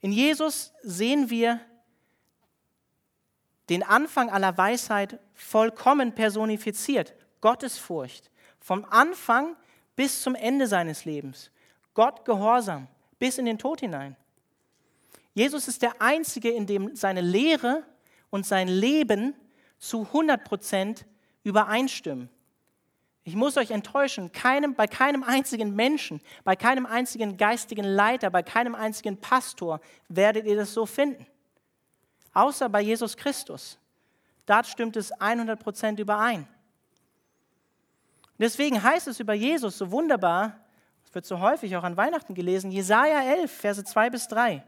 [0.01, 1.61] In Jesus sehen wir
[3.69, 7.15] den Anfang aller Weisheit vollkommen personifiziert.
[7.43, 9.57] Gottesfurcht, vom Anfang
[9.95, 11.51] bis zum Ende seines Lebens.
[11.93, 14.17] Gott gehorsam bis in den Tod hinein.
[15.35, 17.85] Jesus ist der Einzige, in dem seine Lehre
[18.31, 19.35] und sein Leben
[19.81, 21.07] zu 100 Prozent
[21.43, 22.31] übereinstimmen.
[23.25, 28.43] Ich muss euch enttäuschen, keinem, bei keinem einzigen Menschen, bei keinem einzigen geistigen Leiter, bei
[28.43, 31.27] keinem einzigen Pastor werdet ihr das so finden.
[32.33, 33.79] Außer bei Jesus Christus.
[34.47, 36.47] Dort stimmt es 100 Prozent überein.
[38.39, 40.59] Deswegen heißt es über Jesus so wunderbar,
[41.05, 44.65] es wird so häufig auch an Weihnachten gelesen, Jesaja 11, Verse 2 bis 3.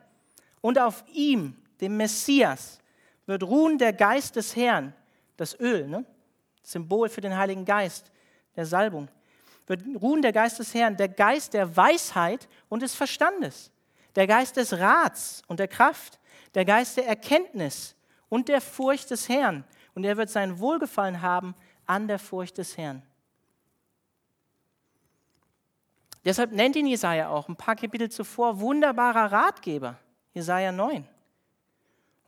[0.61, 2.81] Und auf ihm, dem Messias,
[3.27, 4.92] wird ruhen der Geist des Herrn,
[5.37, 6.05] das Öl, ne?
[6.62, 8.11] Symbol für den Heiligen Geist,
[8.55, 9.09] der Salbung.
[9.66, 13.71] Wird ruhen der Geist des Herrn, der Geist der Weisheit und des Verstandes,
[14.14, 16.18] der Geist des Rats und der Kraft,
[16.55, 17.97] der Geist der Erkenntnis
[18.29, 19.64] und der Furcht des Herrn.
[19.95, 21.55] Und er wird sein Wohlgefallen haben
[21.87, 23.03] an der Furcht des Herrn.
[26.25, 29.99] Deshalb nennt ihn Jesaja auch ein paar Kapitel zuvor wunderbarer Ratgeber,
[30.33, 31.07] Jesaja 9.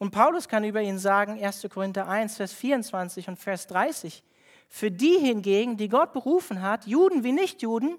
[0.04, 1.66] Und Paulus kann über ihn sagen, 1.
[1.70, 4.22] Korinther 1, Vers 24 und Vers 30,
[4.68, 7.96] für die hingegen, die Gott berufen hat, Juden wie Nichtjuden,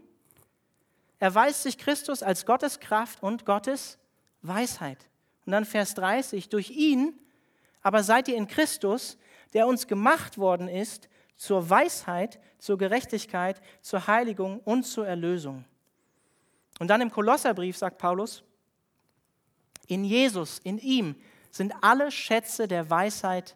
[1.18, 3.98] erweist sich Christus als Gottes Kraft und Gottes
[4.44, 5.10] Weisheit.
[5.48, 7.20] Und dann Vers 30, durch ihn
[7.82, 9.18] aber seid ihr in Christus,
[9.54, 15.66] der uns gemacht worden ist, zur Weisheit, zur Gerechtigkeit, zur Heiligung und zur Erlösung.
[16.78, 18.44] Und dann im Kolosserbrief sagt Paulus,
[19.88, 21.16] in Jesus, in ihm
[21.56, 23.56] sind alle Schätze der Weisheit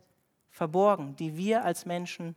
[0.51, 2.35] verborgen, die wir als Menschen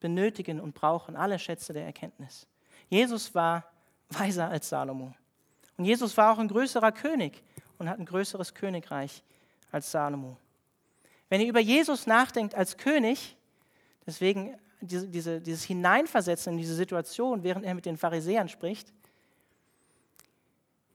[0.00, 2.46] benötigen und brauchen, alle Schätze der Erkenntnis.
[2.88, 3.70] Jesus war
[4.08, 5.14] weiser als Salomo.
[5.76, 7.42] Und Jesus war auch ein größerer König
[7.78, 9.22] und hat ein größeres Königreich
[9.70, 10.38] als Salomo.
[11.28, 13.36] Wenn ihr über Jesus nachdenkt als König,
[14.06, 18.92] deswegen diese, diese, dieses Hineinversetzen in diese Situation, während er mit den Pharisäern spricht.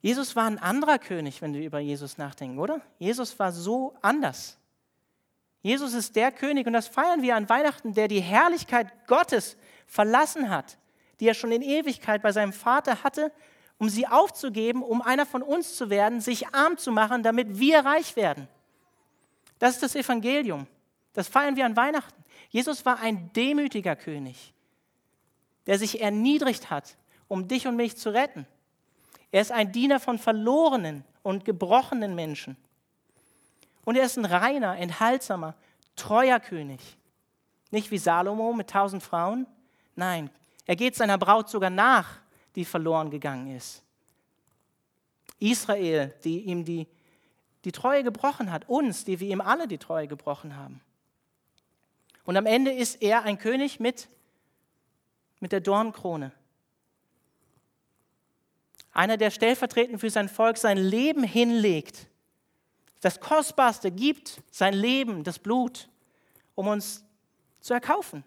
[0.02, 2.82] Jesus war ein anderer König, wenn wir über Jesus nachdenken, oder?
[3.00, 4.58] Jesus war so anders.
[5.62, 9.58] Jesus ist der König und das feiern wir an Weihnachten, der die Herrlichkeit Gottes
[9.88, 10.78] verlassen hat,
[11.20, 13.32] die er schon in Ewigkeit bei seinem Vater hatte,
[13.78, 17.80] um sie aufzugeben, um einer von uns zu werden, sich arm zu machen, damit wir
[17.80, 18.48] reich werden.
[19.58, 20.68] Das ist das Evangelium.
[21.14, 22.24] Das feiern wir an Weihnachten.
[22.50, 24.54] Jesus war ein demütiger König,
[25.66, 26.96] der sich erniedrigt hat,
[27.28, 28.48] um dich und mich zu retten.
[29.32, 32.58] Er ist ein Diener von verlorenen und gebrochenen Menschen.
[33.86, 35.56] Und er ist ein reiner, enthaltsamer,
[35.96, 36.80] treuer König.
[37.72, 39.46] Nicht wie Salomo mit tausend Frauen.
[39.96, 40.30] Nein,
[40.66, 42.20] er geht seiner Braut sogar nach,
[42.56, 43.84] die verloren gegangen ist.
[45.40, 46.88] Israel, die ihm die,
[47.64, 48.68] die Treue gebrochen hat.
[48.68, 50.82] Uns, die wir ihm alle die Treue gebrochen haben.
[52.24, 54.10] Und am Ende ist er ein König mit,
[55.40, 56.32] mit der Dornkrone.
[59.00, 62.08] Einer, der stellvertretend für sein Volk sein Leben hinlegt,
[63.00, 65.88] das Kostbarste gibt, sein Leben, das Blut,
[66.54, 67.06] um uns
[67.62, 68.26] zu erkaufen,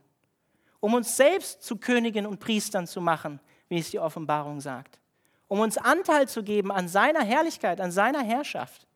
[0.81, 4.99] um uns selbst zu Königen und Priestern zu machen, wie es die Offenbarung sagt,
[5.47, 8.87] um uns Anteil zu geben an seiner Herrlichkeit, an seiner Herrschaft.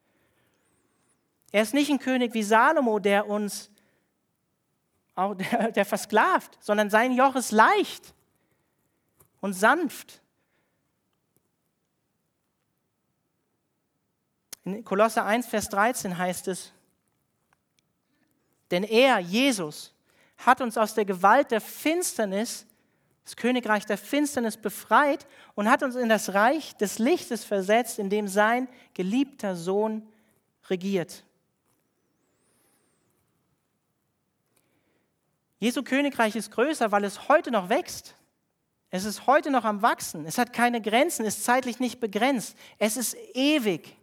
[1.52, 3.70] Er ist nicht ein König wie Salomo, der uns
[5.18, 8.14] der, der versklavt, sondern sein Joch ist leicht
[9.42, 10.22] und sanft.
[14.66, 16.72] In Kolosse 1, Vers 13 heißt es,
[18.72, 19.94] denn er, Jesus,
[20.38, 22.66] hat uns aus der Gewalt der Finsternis,
[23.22, 25.24] das Königreich der Finsternis befreit
[25.54, 30.04] und hat uns in das Reich des Lichtes versetzt, in dem sein geliebter Sohn
[30.68, 31.22] regiert.
[35.60, 38.16] Jesu Königreich ist größer, weil es heute noch wächst.
[38.90, 40.26] Es ist heute noch am Wachsen.
[40.26, 42.56] Es hat keine Grenzen, ist zeitlich nicht begrenzt.
[42.78, 43.96] Es ist ewig.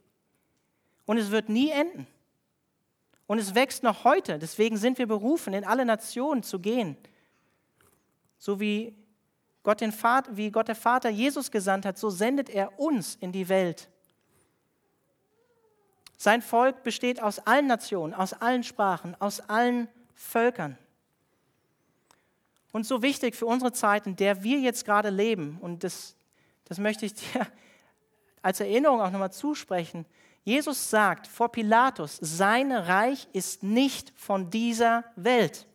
[1.06, 2.08] Und es wird nie enden.
[3.28, 4.40] Und es wächst noch heute.
[4.40, 6.98] Deswegen sind wir berufen, in alle Nationen zu gehen.
[8.38, 8.96] So wie
[9.64, 13.32] Gott, den Vater, wie Gott der Vater Jesus gesandt hat, so sendet er uns in
[13.32, 13.90] die Welt.
[16.18, 20.78] Sein Volk besteht aus allen Nationen, aus allen Sprachen, aus allen Völkern.
[22.72, 26.16] Und so wichtig für unsere Zeit, in der wir jetzt gerade leben, und das,
[26.66, 27.48] das möchte ich dir
[28.42, 30.06] als Erinnerung auch nochmal zusprechen.
[30.44, 35.68] Jesus sagt vor Pilatus, sein Reich ist nicht von dieser Welt.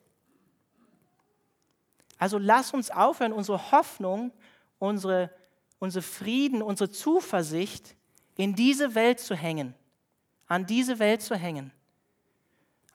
[2.18, 4.32] Also lass uns aufhören, unsere Hoffnung,
[4.78, 5.30] unsere,
[5.78, 7.96] unsere Frieden, unsere Zuversicht
[8.36, 9.74] in diese Welt zu hängen,
[10.46, 11.72] an diese Welt zu hängen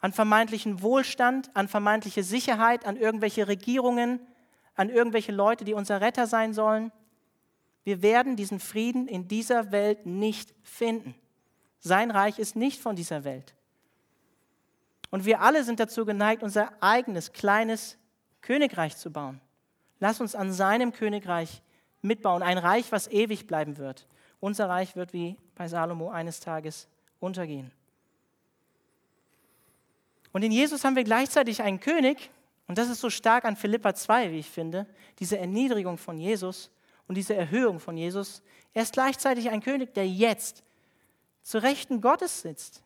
[0.04, 4.20] an vermeintlichen Wohlstand, an vermeintliche Sicherheit, an irgendwelche Regierungen,
[4.74, 6.92] an irgendwelche Leute, die unser Retter sein sollen.
[7.84, 11.14] Wir werden diesen Frieden in dieser Welt nicht finden.
[11.86, 13.54] Sein Reich ist nicht von dieser Welt.
[15.10, 17.98] Und wir alle sind dazu geneigt, unser eigenes kleines
[18.40, 19.38] Königreich zu bauen.
[20.00, 21.62] Lass uns an seinem Königreich
[22.00, 24.06] mitbauen, ein Reich, was ewig bleiben wird.
[24.40, 26.88] Unser Reich wird wie bei Salomo eines Tages
[27.20, 27.70] untergehen.
[30.32, 32.30] Und in Jesus haben wir gleichzeitig einen König,
[32.66, 34.86] und das ist so stark an Philippa 2, wie ich finde,
[35.18, 36.70] diese Erniedrigung von Jesus
[37.08, 38.42] und diese Erhöhung von Jesus.
[38.72, 40.64] Er ist gleichzeitig ein König, der jetzt
[41.44, 42.82] zu Rechten Gottes sitzt,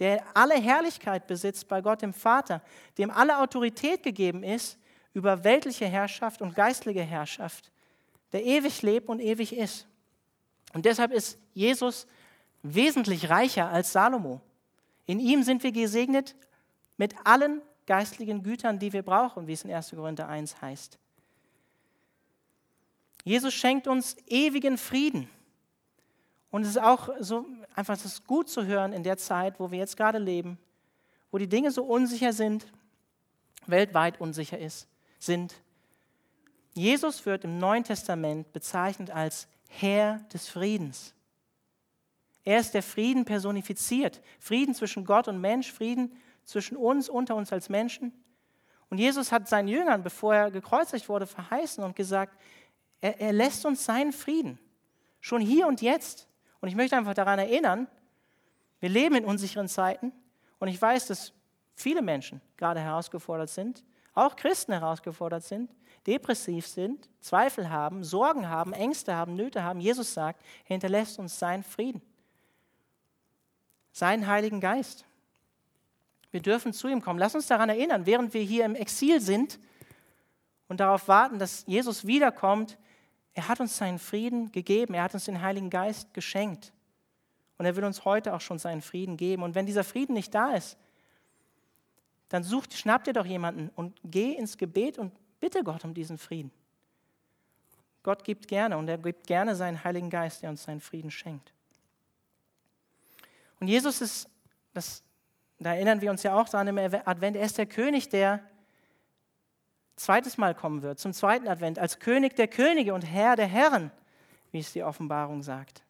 [0.00, 2.60] der alle Herrlichkeit besitzt bei Gott dem Vater,
[2.98, 4.78] dem alle Autorität gegeben ist
[5.14, 7.70] über weltliche Herrschaft und geistliche Herrschaft,
[8.32, 9.86] der ewig lebt und ewig ist.
[10.72, 12.06] Und deshalb ist Jesus
[12.62, 14.40] wesentlich reicher als Salomo.
[15.06, 16.34] In ihm sind wir gesegnet
[16.96, 19.90] mit allen geistlichen Gütern, die wir brauchen, wie es in 1.
[19.90, 20.98] Korinther 1 heißt.
[23.22, 25.30] Jesus schenkt uns ewigen Frieden.
[26.54, 29.78] Und es ist auch so einfach ist gut zu hören in der Zeit, wo wir
[29.78, 30.56] jetzt gerade leben,
[31.32, 32.64] wo die Dinge so unsicher sind,
[33.66, 34.86] weltweit unsicher ist,
[35.18, 35.52] sind.
[36.72, 41.12] Jesus wird im Neuen Testament bezeichnet als Herr des Friedens.
[42.44, 44.22] Er ist der Frieden personifiziert.
[44.38, 48.12] Frieden zwischen Gott und Mensch, Frieden zwischen uns, unter uns als Menschen.
[48.90, 52.40] Und Jesus hat seinen Jüngern, bevor er gekreuzigt wurde, verheißen und gesagt,
[53.00, 54.60] er, er lässt uns seinen Frieden,
[55.20, 56.28] schon hier und jetzt.
[56.64, 57.88] Und ich möchte einfach daran erinnern,
[58.80, 60.12] wir leben in unsicheren Zeiten
[60.58, 61.34] und ich weiß, dass
[61.74, 65.70] viele Menschen gerade herausgefordert sind, auch Christen herausgefordert sind,
[66.06, 69.78] depressiv sind, Zweifel haben, Sorgen haben, Ängste haben, Nöte haben.
[69.78, 72.00] Jesus sagt, er hinterlässt uns seinen Frieden,
[73.92, 75.04] seinen Heiligen Geist.
[76.30, 77.18] Wir dürfen zu ihm kommen.
[77.18, 79.58] Lass uns daran erinnern, während wir hier im Exil sind,
[80.68, 82.78] und darauf warten, dass Jesus wiederkommt,
[83.34, 86.72] er hat uns seinen Frieden gegeben, er hat uns den Heiligen Geist geschenkt.
[87.58, 89.42] Und er will uns heute auch schon seinen Frieden geben.
[89.42, 90.76] Und wenn dieser Frieden nicht da ist,
[92.28, 96.18] dann sucht, schnapp dir doch jemanden und geh ins Gebet und bitte Gott um diesen
[96.18, 96.50] Frieden.
[98.02, 101.52] Gott gibt gerne und er gibt gerne seinen Heiligen Geist, der uns seinen Frieden schenkt.
[103.60, 104.28] Und Jesus ist,
[104.72, 105.02] das,
[105.58, 108.40] da erinnern wir uns ja auch daran im Advent, er ist der König, der
[109.96, 113.90] zweites Mal kommen wird, zum zweiten Advent, als König der Könige und Herr der Herren,
[114.50, 115.82] wie es die Offenbarung sagt.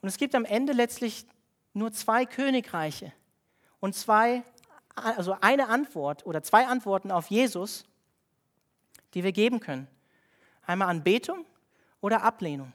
[0.00, 1.26] Und es gibt am Ende letztlich
[1.74, 3.12] nur zwei Königreiche
[3.80, 4.42] und zwei,
[4.94, 7.84] also eine Antwort oder zwei Antworten auf Jesus,
[9.14, 9.86] die wir geben können.
[10.66, 11.44] Einmal Anbetung
[12.00, 12.72] oder Ablehnung.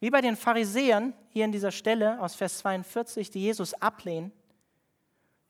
[0.00, 4.32] Wie bei den Pharisäern hier in dieser Stelle aus Vers 42, die Jesus ablehnen,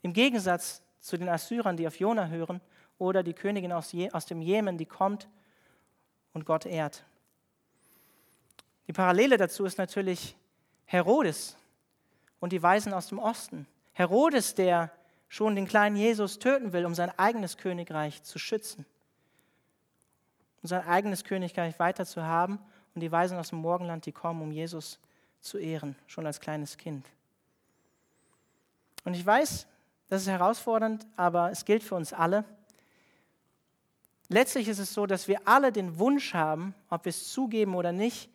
[0.03, 2.61] im Gegensatz zu den Assyrern, die auf Jona hören
[2.99, 5.29] oder die Königin aus, aus dem Jemen, die kommt
[6.33, 7.05] und Gott ehrt.
[8.87, 10.37] Die Parallele dazu ist natürlich
[10.85, 11.57] Herodes
[12.41, 13.67] und die Weisen aus dem Osten.
[13.93, 14.91] Herodes, der
[15.29, 18.87] schon den kleinen Jesus töten will, um sein eigenes Königreich zu schützen,
[20.63, 22.61] um sein eigenes Königreich weiter zu haben
[22.95, 25.01] und die Weisen aus dem Morgenland, die kommen, um Jesus
[25.41, 27.07] zu ehren, schon als kleines Kind.
[29.05, 29.67] Und ich weiß,
[30.09, 32.45] das ist herausfordernd, aber es gilt für uns alle.
[34.29, 37.93] Letztlich ist es so, dass wir alle den Wunsch haben, ob wir es zugeben oder
[37.93, 38.29] nicht,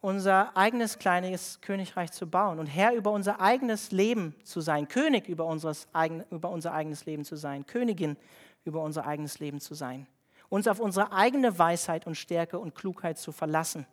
[0.00, 5.28] unser eigenes kleines Königreich zu bauen und Herr über unser eigenes Leben zu sein, König
[5.28, 5.88] über, unseres
[6.30, 8.16] über unser eigenes Leben zu sein, Königin
[8.64, 10.06] über unser eigenes Leben zu sein,
[10.48, 13.84] uns auf unsere eigene Weisheit und Stärke und Klugheit zu verlassen.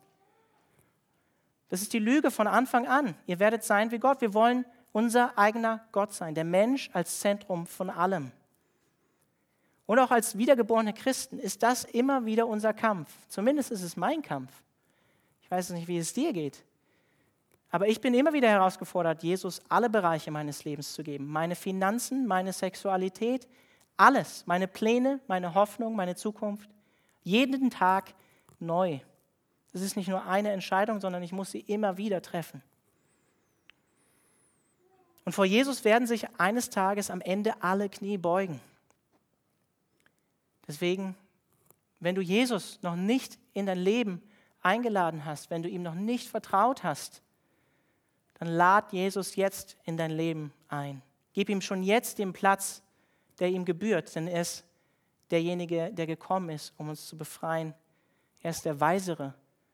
[1.69, 3.15] Das ist die Lüge von Anfang an.
[3.25, 4.21] Ihr werdet sein wie Gott.
[4.21, 8.31] Wir wollen unser eigener Gott sein, der Mensch als Zentrum von allem.
[9.85, 13.09] Und auch als wiedergeborene Christen ist das immer wieder unser Kampf.
[13.27, 14.51] Zumindest ist es mein Kampf.
[15.41, 16.63] Ich weiß nicht, wie es dir geht.
[17.69, 21.27] Aber ich bin immer wieder herausgefordert, Jesus alle Bereiche meines Lebens zu geben.
[21.27, 23.47] Meine Finanzen, meine Sexualität,
[23.97, 24.45] alles.
[24.45, 26.69] Meine Pläne, meine Hoffnung, meine Zukunft.
[27.23, 28.13] Jeden Tag
[28.59, 28.99] neu.
[29.73, 32.61] Das ist nicht nur eine Entscheidung, sondern ich muss sie immer wieder treffen.
[35.25, 38.61] Und vor Jesus werden sich eines Tages am Ende alle Knie beugen.
[40.67, 41.15] Deswegen,
[41.99, 44.21] wenn du Jesus noch nicht in dein Leben
[44.61, 47.21] eingeladen hast, wenn du ihm noch nicht vertraut hast,
[48.35, 51.01] dann lad Jesus jetzt in dein Leben ein.
[51.33, 52.81] Gib ihm schon jetzt den Platz,
[53.39, 54.65] der ihm gebührt, denn er ist
[55.31, 57.73] derjenige, der gekommen ist, um uns zu befreien.
[58.41, 59.33] Er ist der weisere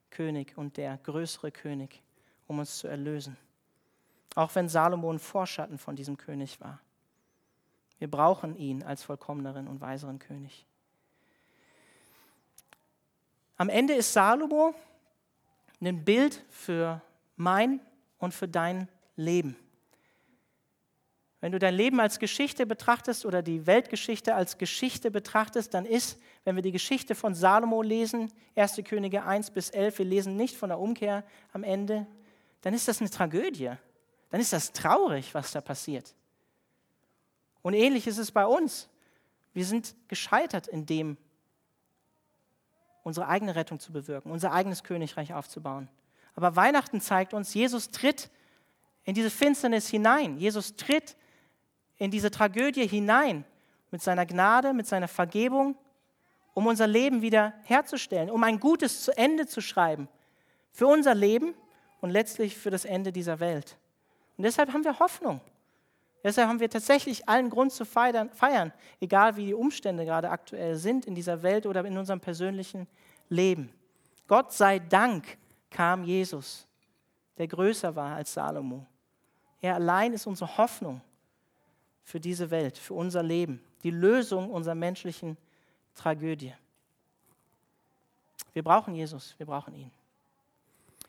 [0.10, 2.02] König und der größere König,
[2.47, 3.38] um uns zu erlösen.
[4.36, 6.80] Auch wenn Salomo ein Vorschatten von diesem König war.
[7.97, 10.65] Wir brauchen ihn als vollkommeneren und weiseren König.
[13.60, 14.74] Am Ende ist Salomo
[15.82, 17.02] ein Bild für
[17.36, 17.82] mein
[18.17, 19.58] und für dein Leben.
[21.41, 26.17] Wenn du dein Leben als Geschichte betrachtest oder die Weltgeschichte als Geschichte betrachtest, dann ist,
[26.45, 28.80] wenn wir die Geschichte von Salomo lesen, 1.
[28.86, 32.08] Könige 1 bis 11, wir lesen nicht von der Umkehr am Ende,
[32.62, 33.72] dann ist das eine Tragödie.
[34.30, 36.15] Dann ist das traurig, was da passiert.
[37.62, 38.88] Und ähnlich ist es bei uns.
[39.54, 41.17] Wir sind gescheitert in dem,
[43.03, 45.89] unsere eigene Rettung zu bewirken, unser eigenes Königreich aufzubauen.
[46.35, 48.29] Aber Weihnachten zeigt uns, Jesus tritt
[49.03, 50.38] in diese Finsternis hinein.
[50.38, 51.15] Jesus tritt
[51.97, 53.45] in diese Tragödie hinein
[53.91, 55.75] mit seiner Gnade, mit seiner Vergebung,
[56.53, 60.07] um unser Leben wieder herzustellen, um ein gutes zu Ende zu schreiben
[60.71, 61.53] für unser Leben
[62.01, 63.77] und letztlich für das Ende dieser Welt.
[64.38, 65.41] Und deshalb haben wir Hoffnung.
[66.23, 71.05] Deshalb haben wir tatsächlich allen Grund zu feiern, egal wie die Umstände gerade aktuell sind
[71.05, 72.88] in dieser Welt oder in unserem persönlichen
[73.29, 73.71] Leben.
[74.27, 75.38] Gott sei Dank
[75.69, 76.67] kam Jesus,
[77.38, 78.86] der größer war als Salomo.
[79.62, 81.01] Er allein ist unsere Hoffnung
[82.03, 85.38] für diese Welt, für unser Leben, die Lösung unserer menschlichen
[85.95, 86.53] Tragödie.
[88.53, 89.91] Wir brauchen Jesus, wir brauchen ihn.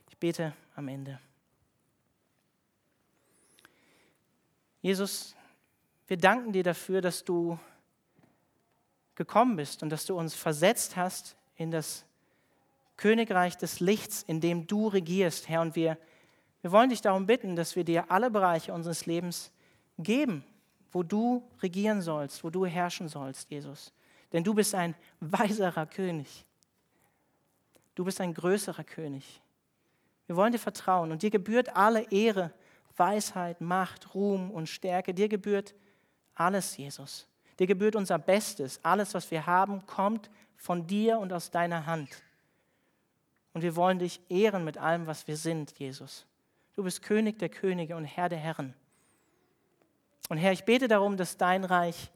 [0.09, 1.19] Ich bete am Ende.
[4.83, 5.37] Jesus,
[6.07, 7.59] wir danken dir dafür, dass du
[9.15, 12.07] gekommen bist und dass du uns versetzt hast in das
[12.97, 15.61] Königreich des Lichts, in dem du regierst, Herr.
[15.61, 15.99] Und wir,
[16.63, 19.53] wir wollen dich darum bitten, dass wir dir alle Bereiche unseres Lebens
[19.99, 20.45] geben,
[20.91, 23.93] wo du regieren sollst, wo du herrschen sollst, Jesus.
[24.33, 26.47] Denn du bist ein weiserer König.
[27.95, 29.43] Du bist ein größerer König.
[30.27, 32.53] Wir wollen dir vertrauen und dir gebührt alle Ehre
[33.01, 35.13] Weisheit, Macht, Ruhm und Stärke.
[35.13, 35.75] Dir gebührt
[36.37, 37.27] alles, Jesus.
[37.59, 38.79] Dir gebührt unser Bestes.
[38.85, 42.23] Alles, was wir haben, kommt von dir und aus deiner Hand.
[43.53, 46.27] Und wir wollen dich ehren mit allem, was wir sind, Jesus.
[46.75, 48.75] Du bist König der Könige und Herr der Herren.
[50.29, 52.13] Und Herr, ich bete darum, dass dein Reich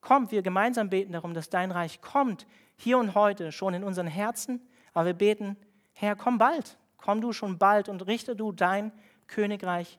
[0.00, 0.30] kommt.
[0.30, 2.46] Wir gemeinsam beten darum, dass dein Reich kommt,
[2.76, 4.60] hier und heute, schon in unseren Herzen.
[4.94, 5.56] Aber wir beten,
[5.92, 6.78] Herr, komm bald.
[6.96, 8.92] Komm du schon bald und richte du dein
[9.26, 9.98] Königreich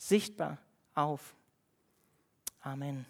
[0.00, 0.58] sichtbar
[0.94, 1.34] auf.
[2.62, 3.06] Amen.